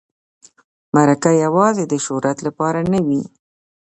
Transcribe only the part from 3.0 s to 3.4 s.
وي.